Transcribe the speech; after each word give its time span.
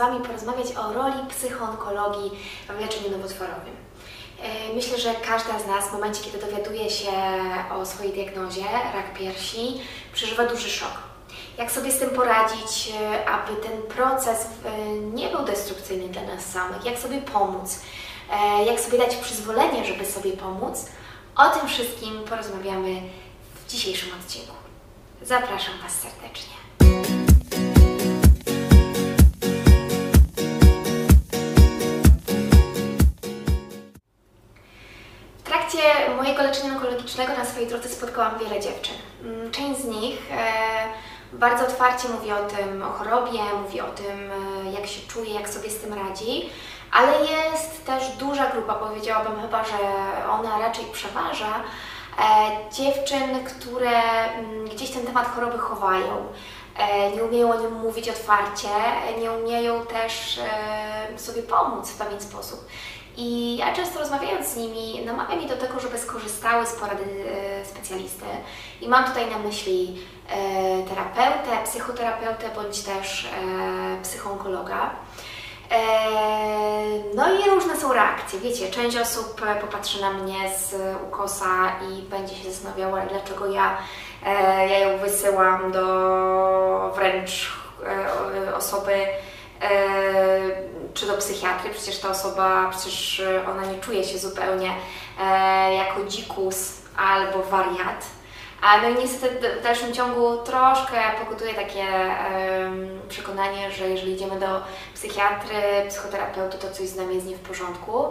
Wami 0.00 0.20
porozmawiać 0.20 0.66
o 0.76 0.92
roli 0.92 1.26
psychoonkologii 1.28 2.30
w 2.68 2.80
leczeniu 2.80 3.10
nowotworowym. 3.10 3.76
E, 4.42 4.74
myślę, 4.74 4.98
że 4.98 5.14
każda 5.14 5.58
z 5.58 5.66
nas 5.66 5.88
w 5.88 5.92
momencie, 5.92 6.24
kiedy 6.24 6.38
dowiaduje 6.38 6.90
się 6.90 7.10
o 7.74 7.86
swojej 7.86 8.12
diagnozie, 8.12 8.62
rak 8.94 9.14
piersi, 9.14 9.80
przeżywa 10.12 10.46
duży 10.46 10.70
szok. 10.70 10.92
Jak 11.58 11.72
sobie 11.72 11.92
z 11.92 11.98
tym 11.98 12.10
poradzić, 12.10 12.92
e, 13.00 13.28
aby 13.28 13.56
ten 13.56 13.82
proces 13.82 14.46
e, 14.64 14.88
nie 14.88 15.28
był 15.28 15.44
destrukcyjny 15.44 16.08
dla 16.08 16.22
nas 16.22 16.44
samych? 16.44 16.84
Jak 16.84 16.98
sobie 16.98 17.18
pomóc? 17.18 17.80
Jak 18.66 18.80
sobie 18.80 18.98
dać 18.98 19.16
przyzwolenie, 19.16 19.84
żeby 19.84 20.06
sobie 20.06 20.32
pomóc? 20.32 20.86
O 21.36 21.50
tym 21.50 21.68
wszystkim 21.68 22.24
porozmawiamy 22.24 23.02
w 23.54 23.70
dzisiejszym 23.70 24.08
odcinku. 24.20 24.54
Zapraszam 25.22 25.74
Was 25.82 25.92
serdecznie. 25.92 26.69
Mojego 36.30 36.48
leczenia 36.48 36.72
onkologicznego 36.72 37.32
na 37.32 37.44
swojej 37.44 37.68
drodze 37.68 37.88
spotkałam 37.88 38.38
wiele 38.38 38.60
dziewczyn. 38.60 38.94
Mm, 39.24 39.50
część 39.50 39.80
z 39.80 39.84
nich 39.84 40.18
e, 40.32 40.42
bardzo 41.32 41.64
otwarcie 41.64 42.08
mówi 42.08 42.32
o 42.32 42.36
tym, 42.36 42.82
o 42.82 42.90
chorobie, 42.90 43.38
mówi 43.62 43.80
o 43.80 43.90
tym, 43.90 44.30
e, 44.66 44.72
jak 44.72 44.86
się 44.86 45.00
czuje, 45.08 45.34
jak 45.34 45.48
sobie 45.48 45.70
z 45.70 45.80
tym 45.80 45.94
radzi, 45.94 46.50
ale 46.92 47.12
jest 47.20 47.86
też 47.86 48.08
duża 48.08 48.50
grupa, 48.50 48.74
powiedziałabym 48.74 49.42
chyba, 49.42 49.64
że 49.64 49.78
ona 50.28 50.58
raczej 50.58 50.84
przeważa, 50.92 51.62
E, 52.20 52.72
dziewczyn, 52.72 53.44
które 53.44 53.90
mm, 54.34 54.68
gdzieś 54.68 54.90
ten 54.90 55.06
temat 55.06 55.26
choroby 55.26 55.58
chowają, 55.58 56.26
nie 57.16 57.24
umieją 57.24 57.52
o 57.52 57.60
nim 57.60 57.72
mówić 57.72 58.08
otwarcie, 58.08 58.68
nie 59.20 59.32
umieją 59.32 59.86
też 59.86 60.38
e, 60.38 61.18
sobie 61.18 61.42
pomóc 61.42 61.90
w 61.90 61.98
pewien 61.98 62.20
sposób. 62.20 62.66
I 63.16 63.56
ja 63.56 63.74
często 63.74 63.98
rozmawiając 63.98 64.46
z 64.46 64.56
nimi, 64.56 65.04
namawiam 65.04 65.40
je 65.40 65.48
do 65.48 65.56
tego, 65.56 65.80
żeby 65.80 65.98
skorzystały 65.98 66.66
z 66.66 66.72
porady 66.72 67.24
specjalisty. 67.64 68.24
I 68.80 68.88
mam 68.88 69.04
tutaj 69.04 69.30
na 69.30 69.38
myśli 69.38 69.98
terapeutę, 70.88 71.64
psychoterapeutę 71.64 72.48
bądź 72.56 72.82
też 72.82 73.28
psychoonkologa. 74.02 74.90
No 77.14 77.34
i 77.34 77.50
różne 77.50 77.76
są 77.76 77.92
reakcje. 77.92 78.40
Wiecie, 78.40 78.70
część 78.70 78.96
osób 78.96 79.42
e, 79.42 79.60
popatrzy 79.60 80.00
na 80.00 80.10
mnie 80.10 80.50
z 80.58 80.74
ukosa 81.08 81.72
i 81.90 82.02
będzie 82.02 82.34
się 82.34 82.50
zastanawiała, 82.50 83.00
dlaczego 83.00 83.46
ja, 83.46 83.70
e, 83.70 83.78
ja 84.70 84.78
ją 84.78 84.98
wysyłam 84.98 85.72
do 85.72 86.92
wręcz 86.96 87.52
e, 88.46 88.54
osoby 88.54 89.06
czy 90.94 91.06
do 91.06 91.14
psychiatry, 91.16 91.70
przecież 91.70 91.98
ta 91.98 92.10
osoba, 92.10 92.70
przecież 92.70 93.22
ona 93.50 93.66
nie 93.66 93.78
czuje 93.78 94.04
się 94.04 94.18
zupełnie 94.18 94.72
jako 95.76 96.04
dzikus 96.04 96.72
albo 96.96 97.42
wariat 97.42 98.06
no 98.82 98.88
i 98.88 98.94
niestety 98.94 99.60
w 99.60 99.62
dalszym 99.62 99.92
ciągu 99.92 100.36
troszkę 100.36 100.96
pokutuje 101.20 101.54
takie 101.54 101.86
przekonanie, 103.08 103.70
że 103.70 103.88
jeżeli 103.88 104.12
idziemy 104.12 104.40
do 104.40 104.62
psychiatry, 104.94 105.62
psychoterapeuty, 105.88 106.58
to 106.58 106.70
coś 106.70 106.88
z 106.88 106.96
nami 106.96 107.14
jest 107.14 107.26
nie 107.26 107.36
w 107.36 107.40
porządku. 107.40 108.04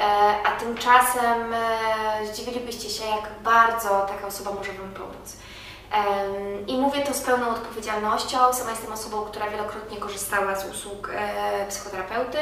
E, 0.00 0.02
a 0.44 0.50
tymczasem 0.50 1.54
e, 1.54 2.26
zdziwilibyście 2.26 2.90
się, 2.90 3.04
jak 3.04 3.42
bardzo 3.44 3.88
taka 3.88 4.26
osoba 4.26 4.50
może 4.50 4.72
Wam 4.72 4.90
pomóc. 4.90 5.36
I 6.66 6.76
mówię 6.76 7.00
to 7.00 7.14
z 7.14 7.20
pełną 7.20 7.48
odpowiedzialnością. 7.50 8.52
Sama 8.52 8.70
jestem 8.70 8.92
osobą, 8.92 9.24
która 9.24 9.50
wielokrotnie 9.50 9.98
korzystała 9.98 10.56
z 10.56 10.70
usług 10.70 11.10
e, 11.14 11.66
psychoterapeuty, 11.68 12.38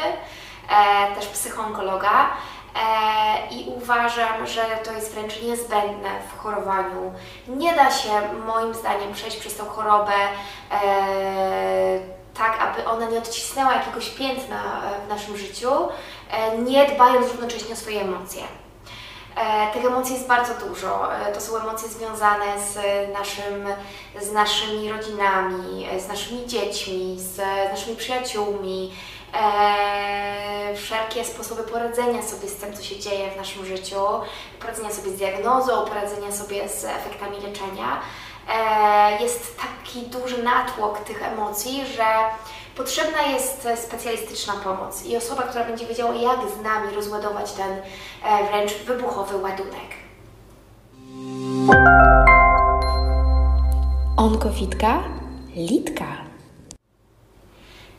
też 1.14 1.26
psychoonkologa. 1.26 2.30
E, 2.76 3.54
i 3.54 3.68
uważam, 3.68 4.46
że 4.46 4.62
to 4.84 4.92
jest 4.92 5.14
wręcz 5.14 5.42
niezbędne 5.42 6.08
w 6.28 6.38
chorowaniu. 6.38 7.12
Nie 7.48 7.74
da 7.74 7.90
się 7.90 8.10
moim 8.46 8.74
zdaniem 8.74 9.12
przejść 9.12 9.36
przez 9.36 9.56
tą 9.56 9.64
chorobę 9.64 10.12
e, 10.70 11.98
tak, 12.34 12.58
aby 12.60 12.88
ona 12.88 13.06
nie 13.06 13.18
odcisnęła 13.18 13.72
jakiegoś 13.72 14.10
piętna 14.10 14.56
e, 14.56 15.06
w 15.06 15.08
naszym 15.08 15.36
życiu, 15.36 15.70
nie 16.58 16.86
dbając 16.86 17.32
równocześnie 17.32 17.72
o 17.72 17.76
swoje 17.76 18.00
emocje. 18.00 18.42
Tych 19.72 19.84
emocji 19.84 20.14
jest 20.14 20.26
bardzo 20.26 20.54
dużo. 20.66 21.08
To 21.34 21.40
są 21.40 21.56
emocje 21.56 21.88
związane 21.88 22.44
z, 22.60 22.76
naszym, 23.12 23.66
z 24.20 24.32
naszymi 24.32 24.92
rodzinami, 24.92 25.88
z 25.98 26.08
naszymi 26.08 26.46
dziećmi, 26.46 27.16
z 27.18 27.38
naszymi 27.70 27.96
przyjaciółmi, 27.96 28.92
e, 31.18 31.24
wszelkie 31.24 31.24
sposoby 31.24 31.62
poradzenia 31.62 32.22
sobie 32.22 32.48
z 32.48 32.56
tym, 32.56 32.76
co 32.76 32.82
się 32.82 32.98
dzieje 32.98 33.30
w 33.30 33.36
naszym 33.36 33.66
życiu, 33.66 34.00
poradzenia 34.60 34.90
sobie 34.90 35.10
z 35.10 35.16
diagnozą, 35.16 35.84
poradzenia 35.84 36.32
sobie 36.32 36.68
z 36.68 36.84
efektami 36.84 37.36
leczenia. 37.36 38.00
E, 38.48 39.22
jest 39.22 39.56
taki 39.56 40.06
duży 40.06 40.42
natłok 40.42 40.98
tych 40.98 41.22
emocji, 41.22 41.86
że 41.96 42.04
potrzebna 42.76 43.22
jest 43.22 43.68
specjalistyczna 43.76 44.52
pomoc 44.52 45.04
i 45.04 45.16
osoba, 45.16 45.42
która 45.42 45.64
będzie 45.64 45.86
wiedziała, 45.86 46.14
jak 46.14 46.38
z 46.58 46.62
nami 46.62 46.94
rozładować 46.94 47.52
ten 47.52 47.72
e, 47.72 48.48
wręcz 48.50 48.72
wybuchowy 48.74 49.36
ładunek. 49.36 49.98
Onkowitka, 54.16 55.02
litka. 55.56 56.27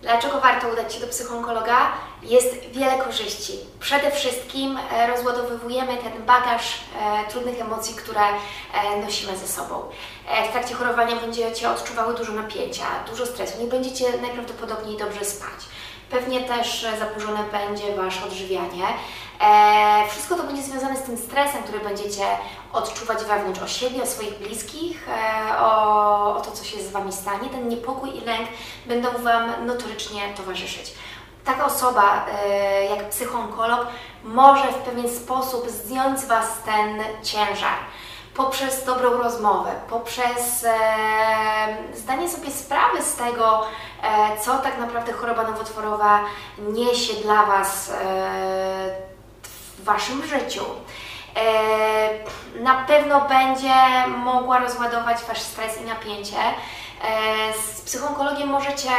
Dlaczego 0.10 0.40
warto 0.42 0.68
udać 0.68 0.94
się 0.94 1.00
do 1.00 1.08
psychoonkologa? 1.08 1.92
Jest 2.24 2.56
wiele 2.72 2.98
korzyści. 2.98 3.54
Przede 3.80 4.12
wszystkim 4.12 4.78
e, 4.92 5.08
rozładowywujemy 5.08 5.98
ten 5.98 6.26
bagaż 6.26 6.74
e, 6.74 7.32
trudnych 7.32 7.62
emocji, 7.62 7.96
które 7.96 8.22
e, 8.22 9.02
nosimy 9.06 9.38
ze 9.38 9.48
sobą. 9.48 9.82
W 10.50 10.52
trakcie 10.52 10.76
chorowania 10.76 11.16
będziecie 11.16 11.70
odczuwały 11.70 12.14
dużo 12.14 12.34
napięcia, 12.34 12.86
dużo 13.10 13.26
stresu, 13.26 13.62
nie 13.62 13.68
będziecie 13.68 14.06
najprawdopodobniej 14.22 14.98
dobrze 14.98 15.26
spać. 15.26 15.60
Pewnie 16.10 16.42
też 16.42 16.86
zaburzone 17.00 17.44
będzie 17.52 17.96
Wasze 17.96 18.26
odżywianie. 18.26 18.84
E, 19.42 20.08
wszystko 20.10 20.36
to 20.36 20.44
będzie 20.44 20.64
związane 20.64 20.98
z 20.98 21.04
tym 21.04 21.18
stresem, 21.18 21.64
który 21.64 21.80
będziecie 21.80 22.26
odczuwać 22.74 23.24
wewnątrz 23.24 23.62
o 23.62 23.68
siebie, 23.68 24.04
o 24.04 24.06
swoich 24.06 24.40
bliskich, 24.40 25.08
e, 25.10 25.60
o, 25.60 26.36
o 26.38 26.42
to, 26.42 26.52
co 26.52 26.64
się 26.64 26.82
z 26.82 26.92
Wami 26.92 27.14
stanie. 27.14 27.50
Ten 27.50 27.68
niepokój 27.68 28.18
i 28.18 28.22
lęk 28.22 28.50
będą 28.86 29.10
Wam 29.24 29.66
notorycznie 29.66 30.22
towarzyszyć. 30.38 30.94
Taka 31.46 31.66
osoba 31.66 32.26
e, 32.26 32.86
jak 32.86 33.10
psychonkolog 33.10 33.88
może 34.24 34.68
w 34.68 34.76
pewien 34.76 35.10
sposób 35.10 35.70
zdjąć 35.70 36.26
Was 36.26 36.48
ten 36.66 37.04
ciężar 37.24 37.78
poprzez 38.36 38.86
dobrą 38.86 39.18
rozmowę, 39.18 39.72
poprzez 39.90 40.66
zdanie 41.94 42.30
sobie 42.30 42.52
sprawy 42.52 43.04
z 43.04 43.16
tego, 43.16 43.66
co 44.42 44.58
tak 44.58 44.78
naprawdę 44.78 45.14
choroba 45.14 45.44
nowotworowa 45.44 46.20
niesie 46.58 47.14
dla 47.14 47.46
Was 47.46 47.92
w 49.80 49.84
Waszym 49.84 50.28
życiu. 50.28 50.66
E, 51.36 52.62
na 52.64 52.76
pewno 52.76 53.22
będzie 53.22 53.74
mogła 54.08 54.60
rozładować 54.60 55.18
Wasz 55.28 55.42
stres 55.42 55.82
i 55.82 55.86
napięcie. 55.86 56.38
E, 56.38 57.54
z 57.54 57.82
psychologiem 57.82 58.50
możecie 58.50 58.90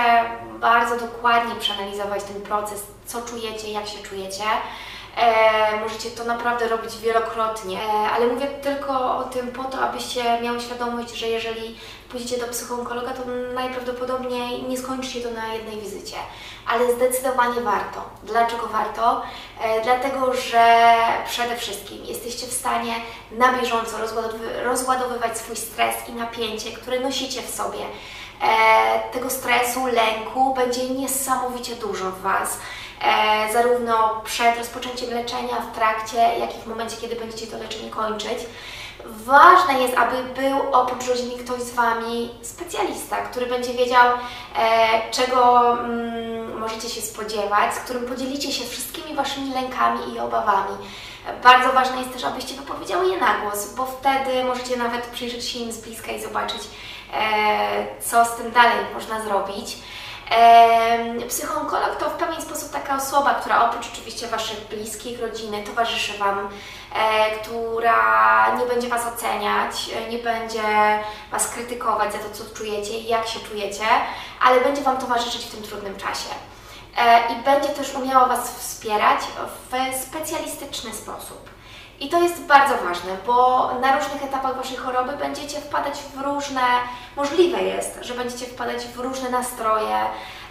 bardzo 0.61 0.97
dokładnie 0.97 1.55
przeanalizować 1.55 2.25
ten 2.25 2.43
proces, 2.43 2.83
co 3.07 3.23
czujecie, 3.23 3.73
jak 3.73 3.87
się 3.87 3.99
czujecie. 3.99 4.45
E, 5.17 5.81
możecie 5.81 6.11
to 6.11 6.25
naprawdę 6.25 6.69
robić 6.69 6.99
wielokrotnie, 6.99 7.79
e, 7.79 8.11
ale 8.11 8.27
mówię 8.27 8.47
tylko 8.47 9.17
o 9.17 9.25
tym 9.25 9.49
po 9.49 9.65
to, 9.65 9.81
abyście 9.81 10.41
miały 10.41 10.61
świadomość, 10.61 11.15
że 11.15 11.29
jeżeli 11.29 11.77
pójdziecie 12.09 12.41
do 12.41 12.47
psychoonkologa, 12.47 13.11
to 13.13 13.23
najprawdopodobniej 13.55 14.63
nie 14.63 14.79
skończy 14.79 15.11
się 15.11 15.21
to 15.21 15.31
na 15.31 15.55
jednej 15.55 15.81
wizycie. 15.81 16.17
Ale 16.69 16.95
zdecydowanie 16.95 17.61
warto. 17.61 18.05
Dlaczego 18.23 18.67
warto? 18.67 19.23
E, 19.61 19.83
dlatego, 19.83 20.35
że 20.35 20.95
przede 21.29 21.57
wszystkim 21.57 22.05
jesteście 22.05 22.47
w 22.47 22.53
stanie 22.53 22.95
na 23.33 23.53
bieżąco 23.53 23.99
rozładowy 23.99 24.63
rozładowywać 24.63 25.39
swój 25.39 25.57
stres 25.57 25.95
i 26.09 26.13
napięcie, 26.13 26.73
które 26.73 27.01
nosicie 27.01 27.43
w 27.43 27.51
sobie. 27.51 27.81
E, 28.43 29.13
tego 29.13 29.31
stresu, 29.31 29.87
lęku 29.87 30.55
będzie 30.55 30.89
niesamowicie 30.89 31.77
dużo 31.77 32.11
w 32.11 32.21
Was 32.21 32.59
zarówno 33.53 34.21
przed 34.25 34.59
rozpoczęciem 34.59 35.11
leczenia, 35.11 35.61
w 35.61 35.75
trakcie, 35.75 36.17
jak 36.17 36.57
i 36.57 36.61
w 36.61 36.67
momencie, 36.67 36.97
kiedy 36.97 37.17
będziecie 37.17 37.47
to 37.47 37.59
leczenie 37.59 37.91
kończyć. 37.91 38.39
Ważne 39.05 39.81
jest, 39.81 39.99
aby 39.99 40.43
był 40.43 40.59
oprócz 40.73 41.09
rodziny 41.09 41.45
ktoś 41.45 41.61
z 41.61 41.75
Wami 41.75 42.31
specjalista, 42.43 43.17
który 43.17 43.47
będzie 43.47 43.73
wiedział, 43.73 44.07
e, 44.59 45.11
czego 45.11 45.71
mm, 45.73 46.59
możecie 46.59 46.89
się 46.89 47.01
spodziewać, 47.01 47.75
z 47.75 47.79
którym 47.79 48.07
podzielicie 48.07 48.53
się 48.53 48.65
wszystkimi 48.65 49.17
Waszymi 49.17 49.55
lękami 49.55 50.15
i 50.15 50.19
obawami. 50.19 50.77
Bardzo 51.43 51.73
ważne 51.73 51.99
jest 51.99 52.13
też, 52.13 52.25
abyście 52.25 52.55
wypowiedziały 52.55 53.07
je 53.07 53.17
na 53.17 53.39
głos, 53.39 53.75
bo 53.75 53.87
wtedy 53.87 54.45
możecie 54.45 54.77
nawet 54.77 55.07
przyjrzeć 55.07 55.49
się 55.49 55.59
im 55.59 55.73
z 55.73 55.81
bliska 55.81 56.13
i 56.13 56.23
zobaczyć, 56.23 56.63
e, 57.15 58.01
co 58.01 58.25
z 58.25 58.35
tym 58.35 58.51
dalej 58.51 58.77
można 58.95 59.21
zrobić. 59.21 59.77
Psychoonkolog 61.29 61.97
to 61.97 62.11
w 62.11 62.13
pewien 62.13 62.43
sposób 62.43 62.73
taka 62.73 62.97
osoba, 62.97 63.35
która 63.35 63.69
oprócz 63.69 63.89
oczywiście 63.93 64.27
Waszych 64.27 64.69
bliskich, 64.69 65.21
rodziny, 65.21 65.65
towarzyszy 65.65 66.19
Wam, 66.19 66.49
e, 66.95 67.31
która 67.31 68.57
nie 68.59 68.67
będzie 68.67 68.89
Was 68.89 69.07
oceniać, 69.07 69.91
e, 69.97 70.11
nie 70.11 70.19
będzie 70.19 70.63
Was 71.31 71.49
krytykować 71.49 72.13
za 72.13 72.19
to, 72.19 72.35
co 72.35 72.57
czujecie 72.57 72.99
i 72.99 73.07
jak 73.09 73.29
się 73.29 73.41
czujecie, 73.41 73.85
ale 74.41 74.61
będzie 74.61 74.83
Wam 74.83 74.97
towarzyszyć 74.97 75.45
w 75.45 75.51
tym 75.51 75.63
trudnym 75.63 75.97
czasie. 75.97 76.31
E, 76.97 77.33
I 77.33 77.43
będzie 77.43 77.69
też 77.69 77.95
umiała 77.95 78.27
Was 78.27 78.51
wspierać 78.51 79.21
w 79.71 80.03
specjalistyczny 80.03 80.93
sposób. 80.93 81.60
I 82.01 82.09
to 82.09 82.23
jest 82.23 82.43
bardzo 82.43 82.75
ważne, 82.85 83.17
bo 83.27 83.71
na 83.81 83.99
różnych 83.99 84.25
etapach 84.25 84.57
Waszej 84.57 84.77
choroby 84.77 85.13
będziecie 85.13 85.61
wpadać 85.61 85.95
w 86.15 86.21
różne, 86.21 86.61
możliwe 87.17 87.63
jest, 87.63 87.99
że 88.01 88.15
będziecie 88.15 88.47
wpadać 88.47 88.87
w 88.87 88.99
różne 88.99 89.31
nastroje, 89.31 89.97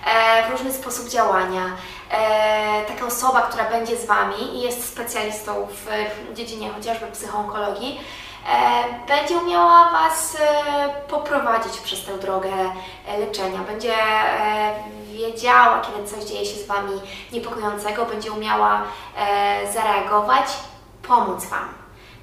e, 0.05 0.47
w 0.47 0.51
różny 0.51 0.73
sposób 0.73 1.09
działania. 1.09 1.65
E, 2.11 2.85
taka 2.85 3.05
osoba, 3.05 3.41
która 3.41 3.69
będzie 3.69 3.97
z 3.97 4.05
Wami 4.05 4.57
i 4.57 4.61
jest 4.61 4.89
specjalistą 4.89 5.67
w 5.71 5.87
dziedzinie 6.33 6.69
chociażby 6.69 7.07
psychoonkologii, 7.07 8.01
e, 8.49 8.83
będzie 9.07 9.37
umiała 9.37 9.91
Was 9.91 10.37
poprowadzić 11.07 11.77
przez 11.77 12.05
tę 12.05 12.17
drogę 12.17 12.51
leczenia. 13.19 13.59
Będzie 13.59 13.93
wiedziała, 15.05 15.81
kiedy 15.81 16.07
coś 16.07 16.23
dzieje 16.23 16.45
się 16.45 16.55
z 16.55 16.67
Wami 16.67 17.01
niepokojącego, 17.31 18.05
będzie 18.05 18.31
umiała 18.31 18.83
zareagować 19.73 20.45
pomóc 21.09 21.45
Wam. 21.45 21.69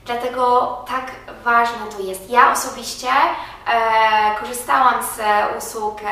Dlatego 0.05 0.77
tak 0.89 1.11
ważne 1.45 1.87
to 1.97 2.03
jest. 2.03 2.31
Ja 2.31 2.53
osobiście 2.53 3.09
e, 3.09 4.41
korzystałam 4.41 4.95
z 5.03 5.21
usług 5.59 6.01
e, 6.03 6.07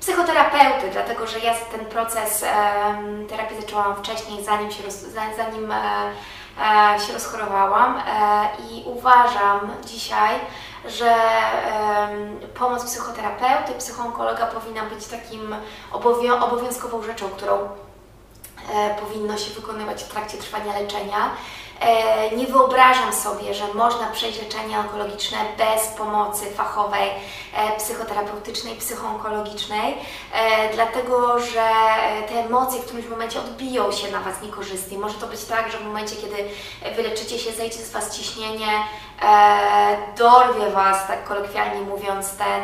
psychoterapeuty, 0.00 0.90
dlatego 0.92 1.26
że 1.26 1.38
ja 1.38 1.54
ten 1.54 1.86
proces 1.86 2.42
e, 2.42 2.46
terapii 3.28 3.60
zaczęłam 3.60 3.96
wcześniej, 3.96 4.44
zanim 4.44 4.70
się, 4.70 4.82
roz, 4.82 4.94
zanim 5.36 5.72
e, 5.72 5.76
e, 6.94 7.00
się 7.00 7.12
rozchorowałam 7.12 7.96
e, 7.98 8.02
i 8.70 8.82
uważam 8.86 9.60
dzisiaj, 9.84 10.34
że 10.84 11.14
pomoc 12.54 12.84
psychoterapeuty, 12.84 13.72
psychoonkologa 13.78 14.46
powinna 14.46 14.82
być 14.82 15.06
takim 15.06 15.54
obowiązkową 16.40 17.02
rzeczą, 17.02 17.28
którą 17.28 17.68
powinno 19.00 19.38
się 19.38 19.50
wykonywać 19.50 20.04
w 20.04 20.08
trakcie 20.08 20.38
trwania 20.38 20.78
leczenia. 20.80 21.30
E, 21.80 22.36
nie 22.36 22.46
wyobrażam 22.46 23.12
sobie, 23.12 23.54
że 23.54 23.74
można 23.74 24.06
przejść 24.06 24.42
leczenie 24.42 24.78
onkologiczne 24.78 25.38
bez 25.58 25.88
pomocy 25.88 26.50
fachowej, 26.50 27.10
e, 27.54 27.76
psychoterapeutycznej, 27.76 28.76
psychoonkologicznej, 28.76 29.94
dlatego 30.74 31.40
że 31.40 31.70
te 32.28 32.34
emocje 32.34 32.80
w 32.80 32.84
którymś 32.84 33.06
momencie 33.06 33.38
odbiją 33.38 33.92
się 33.92 34.12
na 34.12 34.20
Was 34.20 34.42
niekorzystnie. 34.42 34.98
Może 34.98 35.14
to 35.14 35.26
być 35.26 35.44
tak, 35.44 35.72
że 35.72 35.78
w 35.78 35.84
momencie, 35.84 36.16
kiedy 36.16 36.36
wyleczycie 36.96 37.38
się, 37.38 37.52
zejdzie 37.52 37.78
z 37.78 37.90
Was 37.90 38.16
ciśnienie, 38.16 38.66
dorwie 40.18 40.70
Was, 40.70 41.06
tak 41.06 41.24
kolokwialnie 41.24 41.80
mówiąc, 41.80 42.36
ten, 42.36 42.62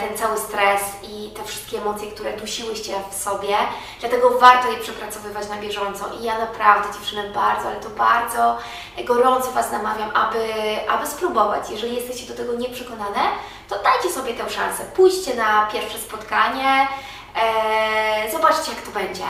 ten 0.00 0.18
cały 0.18 0.38
stres 0.38 0.82
i 1.02 1.30
te 1.30 1.44
wszystkie 1.44 1.78
emocje, 1.78 2.10
które 2.10 2.32
dusiłyście 2.32 2.92
w 3.10 3.14
sobie. 3.14 3.56
Dlatego 4.00 4.38
warto 4.38 4.70
je 4.70 4.78
przepracowywać 4.78 5.48
na 5.48 5.56
bieżąco 5.56 6.04
i 6.20 6.24
ja 6.24 6.38
naprawdę 6.38 6.92
dziewczyny 6.92 7.30
bardzo, 7.30 7.68
ale 7.68 7.76
to 7.76 7.88
bardzo 7.90 8.30
bardzo 8.30 8.58
gorąco 9.04 9.52
Was 9.52 9.72
namawiam, 9.72 10.10
aby, 10.14 10.48
aby 10.88 11.06
spróbować. 11.06 11.70
Jeżeli 11.70 11.94
jesteście 11.94 12.26
do 12.26 12.34
tego 12.34 12.54
nieprzekonane, 12.54 13.20
to 13.68 13.76
dajcie 13.82 14.10
sobie 14.10 14.34
tę 14.34 14.50
szansę. 14.50 14.84
Pójdźcie 14.96 15.34
na 15.34 15.66
pierwsze 15.72 15.98
spotkanie, 15.98 16.88
e, 17.36 18.32
zobaczcie 18.32 18.72
jak 18.72 18.82
to 18.82 18.90
będzie. 18.90 19.24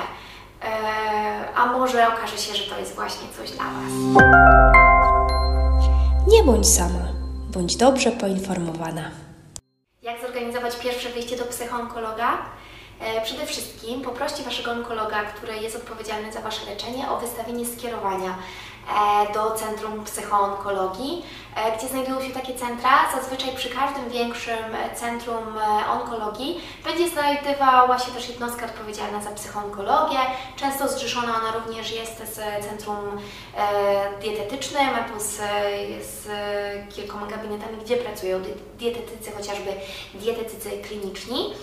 E, 0.62 1.54
a 1.54 1.66
może 1.66 2.08
okaże 2.08 2.38
się, 2.38 2.54
że 2.54 2.74
to 2.74 2.80
jest 2.80 2.94
właśnie 2.94 3.28
coś 3.36 3.50
dla 3.50 3.64
Was. 3.64 4.99
Nie 6.28 6.44
bądź 6.44 6.68
sama, 6.68 7.12
bądź 7.52 7.76
dobrze 7.76 8.12
poinformowana. 8.12 9.10
Jak 10.02 10.20
zorganizować 10.22 10.76
pierwsze 10.76 11.08
wyjście 11.08 11.36
do 11.36 11.44
psychoonkologa? 11.44 12.38
E, 13.00 13.20
przede 13.24 13.46
wszystkim 13.46 14.00
poproście 14.00 14.42
Waszego 14.42 14.70
onkologa, 14.70 15.24
który 15.24 15.56
jest 15.56 15.76
odpowiedzialny 15.76 16.32
za 16.32 16.40
Wasze 16.40 16.70
leczenie, 16.70 17.10
o 17.10 17.20
wystawienie 17.20 17.66
skierowania 17.66 18.34
do 19.34 19.50
Centrum 19.50 20.04
Psychoonkologii, 20.04 21.24
e, 21.56 21.76
gdzie 21.76 21.88
znajdują 21.88 22.20
się 22.22 22.30
takie 22.30 22.54
centra. 22.54 22.90
Zazwyczaj 23.14 23.56
przy 23.56 23.68
każdym 23.68 24.10
większym 24.10 24.64
centrum 24.94 25.44
onkologii 25.92 26.60
będzie 26.84 27.08
znajdowała 27.08 27.98
się 27.98 28.12
też 28.12 28.28
jednostka 28.28 28.66
odpowiedzialna 28.66 29.22
za 29.22 29.30
psychoonkologię. 29.30 30.18
Często 30.56 30.88
zrzeszona 30.88 31.34
ona 31.36 31.52
również 31.52 31.92
jest 31.92 32.34
z 32.34 32.64
centrum 32.64 33.20
dietetycznym, 34.20 34.88
plus 35.12 35.24
z 36.00 36.28
kilkoma 36.94 37.26
gabinetami, 37.26 37.76
gdzie 37.84 37.96
pracują 37.96 38.40
dietetycy, 38.78 39.32
chociażby 39.32 39.70
dietetycy 40.14 40.70
kliniczni. 40.70 41.54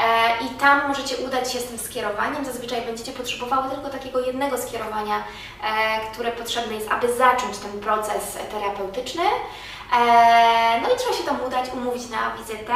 E, 0.00 0.44
i 0.44 0.48
tam 0.48 0.88
możecie 0.88 1.16
udać 1.16 1.52
się 1.52 1.58
z 1.58 1.64
tym 1.64 1.78
skierowaniem. 1.78 2.44
Zazwyczaj 2.44 2.82
będziecie 2.82 3.12
potrzebowały 3.12 3.70
tylko 3.70 3.90
takiego 3.90 4.20
jednego 4.20 4.58
skierowania, 4.58 5.16
e, 5.16 6.10
które 6.12 6.32
potrzebne 6.32 6.75
jest, 6.76 6.90
aby 6.90 7.12
zacząć 7.12 7.58
ten 7.58 7.80
proces 7.80 8.38
terapeutyczny. 8.50 9.22
E, 9.22 10.80
no 10.82 10.88
i 10.94 10.96
trzeba 10.98 11.16
się 11.16 11.24
tam 11.24 11.38
udać, 11.46 11.70
umówić 11.72 12.08
na 12.08 12.36
wizytę 12.36 12.74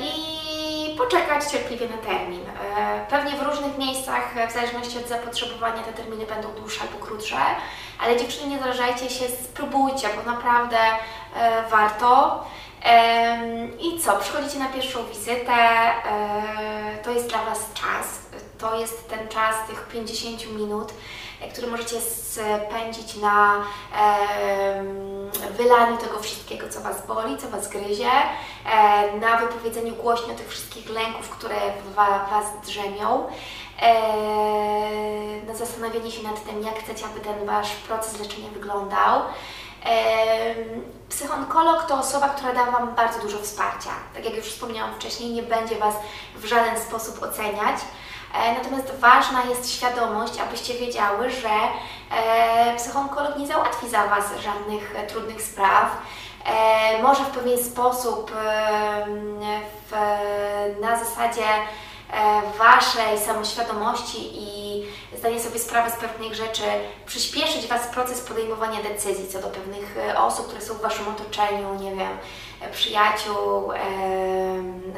i 0.00 0.96
poczekać 0.96 1.44
cierpliwie 1.44 1.88
na 1.88 1.96
termin. 1.96 2.44
Pewnie 3.10 3.32
w 3.32 3.42
różnych 3.42 3.78
miejscach, 3.78 4.34
w 4.48 4.52
zależności 4.52 4.98
od 4.98 5.08
zapotrzebowania, 5.08 5.82
te 5.82 5.92
terminy 5.92 6.26
będą 6.26 6.48
dłuższe 6.52 6.80
albo 6.80 7.06
krótsze, 7.06 7.36
ale 8.00 8.16
dziewczyny 8.16 8.48
nie 8.48 8.58
zarażajcie 8.58 9.10
się, 9.10 9.24
spróbujcie, 9.28 10.08
bo 10.16 10.30
naprawdę 10.30 10.78
warto. 11.70 12.44
I 13.80 14.00
co? 14.00 14.16
Przychodzicie 14.16 14.58
na 14.58 14.68
pierwszą 14.68 15.06
wizytę, 15.06 15.52
e, 15.52 16.98
to 17.04 17.10
jest 17.10 17.28
dla 17.28 17.44
Was 17.44 17.72
czas, 17.74 18.20
to 18.58 18.80
jest 18.80 19.10
ten 19.10 19.28
czas 19.28 19.54
tych 19.68 19.88
50 19.88 20.52
minut, 20.52 20.90
e, 20.90 20.94
który 21.52 21.66
możecie 21.66 22.00
spędzić 22.00 23.16
na 23.16 23.64
wylaniu 25.50 25.96
tego 25.96 26.20
wszystkiego, 26.20 26.68
co 26.68 26.80
Was 26.80 27.06
boli, 27.06 27.38
co 27.38 27.48
Was 27.48 27.68
gryzie, 27.68 28.10
e, 28.66 29.16
na 29.16 29.36
wypowiedzeniu 29.36 29.94
głośno 29.94 30.34
tych 30.34 30.48
wszystkich 30.48 30.90
lęków, 30.90 31.30
które 31.30 31.56
w 31.84 31.94
Was 31.94 32.46
drzemią, 32.66 33.26
na 35.46 35.54
zastanowienie 35.54 36.10
się 36.10 36.22
nad 36.22 36.44
tym, 36.44 36.62
jak 36.62 36.78
chcecie, 36.78 37.04
aby 37.06 37.20
ten 37.20 37.46
Wasz 37.46 37.70
proces 37.70 38.20
leczenia 38.20 38.48
wyglądał. 38.48 39.22
Psychonkolog 41.08 41.86
to 41.88 41.98
osoba, 41.98 42.28
która 42.28 42.54
da 42.54 42.70
Wam 42.70 42.94
bardzo 42.94 43.18
dużo 43.18 43.38
wsparcia. 43.38 43.90
Tak 44.14 44.24
jak 44.24 44.36
już 44.36 44.46
wspomniałam 44.46 44.94
wcześniej, 44.94 45.32
nie 45.32 45.42
będzie 45.42 45.76
Was 45.76 45.94
w 46.36 46.44
żaden 46.44 46.80
sposób 46.80 47.22
oceniać. 47.22 47.76
E, 48.36 48.54
natomiast 48.54 48.92
ważna 49.00 49.44
jest 49.44 49.72
świadomość, 49.72 50.32
abyście 50.40 50.74
wiedziały, 50.74 51.30
że 51.30 51.48
e, 52.10 52.76
psychonkolog 52.76 53.38
nie 53.38 53.46
załatwi 53.46 53.88
za 53.88 54.06
Was 54.06 54.24
żadnych 54.40 54.94
trudnych 55.08 55.42
spraw. 55.42 55.90
E, 56.44 57.02
może 57.02 57.24
w 57.24 57.30
pewien 57.30 57.64
sposób 57.64 58.30
w, 59.90 59.92
na 60.80 61.04
zasadzie 61.04 61.46
Waszej 62.58 63.18
samoświadomości 63.18 64.18
i 64.32 64.65
zdanie 65.18 65.40
sobie 65.40 65.58
sprawy 65.58 65.90
z 65.90 65.94
pewnych 65.94 66.34
rzeczy 66.34 66.62
przyspieszyć 67.06 67.66
Was 67.66 67.86
proces 67.86 68.20
podejmowania 68.20 68.82
decyzji 68.82 69.28
co 69.28 69.40
do 69.40 69.48
pewnych 69.48 69.96
e, 69.96 70.18
osób, 70.18 70.46
które 70.46 70.62
są 70.62 70.74
w 70.74 70.80
Waszym 70.82 71.08
otoczeniu, 71.08 71.74
nie 71.74 71.94
wiem, 71.94 72.18
przyjaciół, 72.72 73.72
e, 73.72 73.78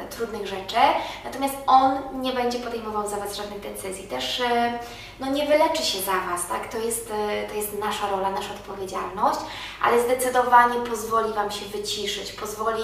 trudnych 0.09 0.47
rzeczy. 0.47 0.77
Natomiast 1.23 1.55
on 1.67 2.21
nie 2.21 2.33
będzie 2.33 2.59
podejmował 2.59 3.09
za 3.09 3.17
Was 3.17 3.35
żadnych 3.35 3.59
decyzji. 3.59 4.07
Też 4.07 4.39
e, 4.39 4.79
no, 5.19 5.31
nie 5.31 5.45
wyleczy 5.45 5.83
się 5.83 5.99
za 6.01 6.11
Was, 6.11 6.47
tak? 6.47 6.71
To 6.71 6.77
jest, 6.77 7.11
e, 7.11 7.47
to 7.47 7.55
jest 7.55 7.79
nasza 7.79 8.09
rola, 8.09 8.29
nasza 8.29 8.53
odpowiedzialność, 8.53 9.39
ale 9.83 10.03
zdecydowanie 10.03 10.75
pozwoli 10.89 11.33
Wam 11.33 11.51
się 11.51 11.65
wyciszyć, 11.65 12.31
pozwoli 12.31 12.83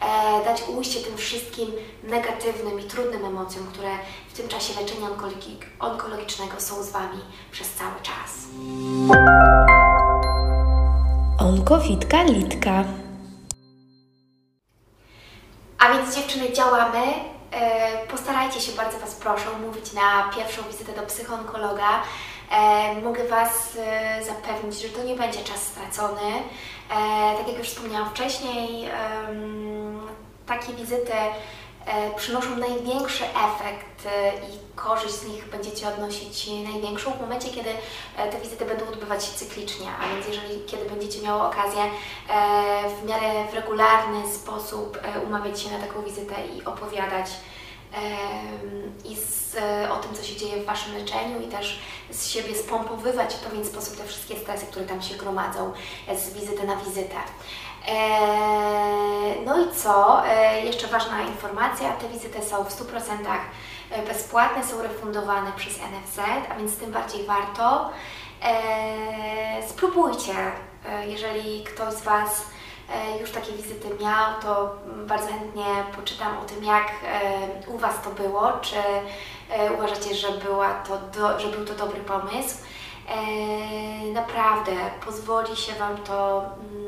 e, 0.00 0.44
dać 0.44 0.62
ujście 0.68 1.00
tym 1.00 1.16
wszystkim 1.16 1.72
negatywnym 2.02 2.80
i 2.80 2.84
trudnym 2.84 3.24
emocjom, 3.24 3.66
które 3.72 3.90
w 4.34 4.36
tym 4.36 4.48
czasie 4.48 4.80
leczenia 4.80 5.06
onkologi 5.06 5.58
onkologicznego 5.80 6.60
są 6.60 6.82
z 6.82 6.90
Wami 6.90 7.20
przez 7.52 7.72
cały 7.72 8.00
czas. 8.02 8.48
Onkowitka 11.38 12.22
Litka. 12.22 12.84
A 15.78 15.92
więc 15.92 16.16
dziewczyny 16.16 16.52
działamy. 16.52 16.98
E, 17.50 18.06
postarajcie 18.06 18.60
się, 18.60 18.72
bardzo 18.72 18.98
Was 18.98 19.14
proszę, 19.14 19.50
umówić 19.50 19.92
na 19.92 20.30
pierwszą 20.36 20.62
wizytę 20.62 20.92
do 20.92 21.02
psychoonkologa. 21.02 22.02
E, 22.50 22.94
mogę 23.00 23.28
Was 23.28 23.78
e, 23.80 24.24
zapewnić, 24.24 24.82
że 24.82 24.88
to 24.88 25.04
nie 25.04 25.16
będzie 25.16 25.44
czas 25.44 25.62
stracony. 25.62 26.32
Tak 27.38 27.48
jak 27.48 27.58
już 27.58 27.68
wspomniałam 27.68 28.10
wcześniej, 28.10 28.88
takie 30.46 30.72
wizyty 30.72 31.12
przynoszą 32.16 32.56
największy 32.56 33.24
efekt 33.24 34.06
e, 34.06 34.28
i 34.34 34.76
korzyść 34.76 35.14
z 35.14 35.28
nich 35.28 35.48
będziecie 35.48 35.88
odnosić 35.88 36.46
największą 36.46 37.10
w 37.10 37.20
momencie, 37.20 37.48
kiedy 37.48 37.70
e, 38.16 38.28
te 38.30 38.40
wizyty 38.40 38.64
będą 38.64 38.88
odbywać 38.88 39.24
się 39.24 39.32
cyklicznie, 39.32 39.86
a 40.00 40.14
więc 40.14 40.26
jeżeli 40.28 40.64
kiedy 40.66 40.84
będziecie 40.84 41.22
miały 41.22 41.42
okazję 41.42 41.82
e, 41.82 41.90
w 43.00 43.08
miarę 43.08 43.48
w 43.50 43.54
regularny 43.54 44.32
sposób 44.34 44.98
e, 45.02 45.20
umawiać 45.20 45.60
się 45.60 45.70
na 45.70 45.86
taką 45.86 46.02
wizytę 46.02 46.34
i 46.56 46.64
opowiadać 46.64 47.30
i 49.04 49.16
z, 49.16 49.56
e, 49.56 49.92
o 49.92 49.96
tym, 49.96 50.14
co 50.14 50.22
się 50.22 50.36
dzieje 50.36 50.62
w 50.62 50.66
Waszym 50.66 50.94
leczeniu 50.94 51.40
i 51.40 51.46
też 51.46 51.80
z 52.10 52.28
siebie 52.28 52.54
spompowywać 52.54 53.34
w 53.34 53.38
pewien 53.38 53.64
sposób 53.64 53.96
te 53.96 54.04
wszystkie 54.04 54.36
stresy, 54.36 54.66
które 54.66 54.84
tam 54.84 55.02
się 55.02 55.14
gromadzą 55.14 55.72
e, 56.08 56.18
z 56.18 56.34
wizyty 56.34 56.66
na 56.66 56.76
wizytę. 56.76 57.16
Eee, 57.88 59.40
No 59.46 59.60
i 59.60 59.74
co? 59.74 60.26
Eee, 60.26 60.66
Jeszcze 60.66 60.86
ważna 60.86 61.22
informacja, 61.22 61.92
te 61.92 62.08
wizyty 62.08 62.42
są 62.44 62.64
w 62.64 62.72
100% 62.72 63.40
bezpłatne, 64.08 64.64
są 64.64 64.82
refundowane 64.82 65.52
przez 65.56 65.72
NFZ, 65.78 66.18
a 66.50 66.54
więc 66.54 66.76
tym 66.76 66.92
bardziej 66.92 67.26
warto. 67.26 67.90
Spróbujcie, 69.68 70.34
jeżeli 71.06 71.64
ktoś 71.64 71.94
z 71.94 72.02
Was 72.02 72.44
e, 72.94 73.18
już 73.20 73.30
takie 73.30 73.52
wizyty 73.52 73.88
miał, 74.04 74.40
to 74.42 74.74
bardzo 74.86 75.26
chętnie 75.26 75.64
poczytam 75.96 76.38
o 76.38 76.44
tym, 76.44 76.64
jak 76.64 76.86
e, 77.66 77.70
u 77.70 77.78
Was 77.78 77.94
to 78.04 78.10
było, 78.10 78.52
czy 78.60 78.76
e, 79.50 79.72
uważacie, 79.72 80.14
że, 80.14 80.28
była 80.30 80.74
to 80.74 80.98
do, 80.98 81.40
że 81.40 81.48
był 81.48 81.64
to 81.64 81.74
dobry 81.74 82.00
pomysł. 82.00 82.56
E, 83.08 83.16
Naprawdę 84.12 84.72
pozwoli 85.04 85.56
się 85.56 85.72
Wam 85.72 85.96
to 85.98 86.42
mm, 86.72 86.83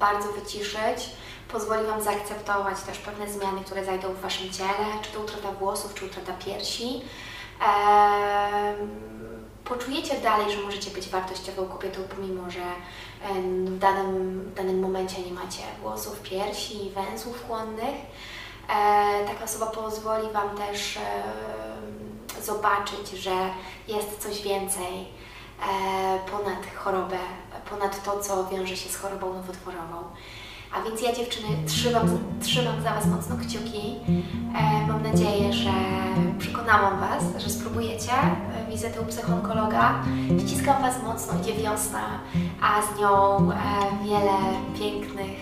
bardzo 0.00 0.32
wyciszyć, 0.32 1.10
pozwoli 1.48 1.86
Wam 1.86 2.02
zaakceptować 2.02 2.80
też 2.80 2.98
pewne 2.98 3.32
zmiany, 3.32 3.60
które 3.64 3.84
zajdą 3.84 4.08
w 4.08 4.20
Waszym 4.20 4.52
ciele, 4.52 4.86
czy 5.02 5.12
to 5.12 5.20
utrata 5.20 5.52
włosów, 5.52 5.94
czy 5.94 6.06
utrata 6.06 6.32
piersi. 6.32 7.02
Poczujecie 9.64 10.20
dalej, 10.20 10.56
że 10.56 10.62
możecie 10.62 10.90
być 10.90 11.08
wartościową 11.08 11.66
kobietą, 11.66 12.00
pomimo 12.16 12.50
że 12.50 12.60
w 13.64 13.78
danym, 13.78 14.40
w 14.40 14.54
danym 14.54 14.80
momencie 14.80 15.22
nie 15.22 15.32
macie 15.32 15.62
włosów, 15.82 16.20
piersi, 16.22 16.90
węzłów 16.90 17.46
chłonnych. 17.46 17.94
E, 18.68 19.24
taka 19.26 19.44
osoba 19.44 19.66
pozwoli 19.66 20.28
Wam 20.32 20.56
też 20.56 20.98
zobaczyć, 22.42 23.10
że 23.10 23.50
jest 23.88 24.22
coś 24.22 24.42
więcej 24.42 25.08
ponad 26.30 26.66
chorobę, 26.76 27.18
ponad 27.70 28.04
to, 28.04 28.20
co 28.20 28.44
wiąże 28.44 28.76
się 28.76 28.88
z 28.88 28.96
chorobą 28.96 29.34
nowotworową. 29.34 29.96
A 30.74 30.82
więc 30.82 31.02
ja 31.02 31.12
dziewczyny 31.14 31.48
trzymam, 31.66 32.18
trzymam 32.42 32.82
za 32.82 32.94
Was 32.94 33.06
mocno 33.06 33.36
kciuki. 33.36 33.94
E, 34.54 34.86
mam 34.86 35.02
nadzieję, 35.02 35.52
że 35.52 35.70
przekonałam 36.38 37.00
Was, 37.00 37.42
że 37.42 37.50
spróbujecie 37.50 38.12
e, 38.12 38.70
wizytę 38.70 39.00
u 39.00 39.04
psychoonkologa. 39.04 40.02
Ściskam 40.46 40.82
Was 40.82 41.02
mocno, 41.02 41.40
idzie 41.40 41.54
wiosna, 41.54 42.20
a 42.62 42.82
z 42.82 43.00
nią 43.00 43.36
e, 43.52 43.54
wiele 44.04 44.38
pięknych 44.78 45.38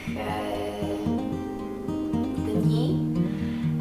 e, 2.57 2.61
dni. 2.61 3.06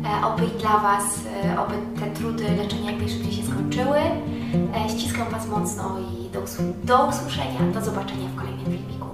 E, 0.05 0.25
oby 0.25 0.45
i 0.45 0.59
dla 0.59 0.79
Was, 0.79 1.03
e, 1.45 1.59
oby 1.59 1.73
te 1.99 2.11
trudy 2.11 2.43
leczenia 2.57 2.91
jak 2.91 2.99
najszybciej 2.99 3.31
się 3.31 3.43
skończyły. 3.43 3.97
E, 4.75 4.89
ściskam 4.89 5.29
Was 5.29 5.47
mocno 5.47 5.97
i 5.99 6.29
do, 6.29 6.41
usł- 6.41 6.73
do 6.83 7.05
usłyszenia, 7.07 7.59
do 7.73 7.81
zobaczenia 7.81 8.27
w 8.29 8.35
kolejnym 8.35 8.65
filmiku. 8.65 9.05